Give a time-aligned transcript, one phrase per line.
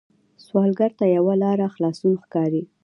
[0.45, 2.63] سوالګر ته یوه لاره خلاصون ښکاري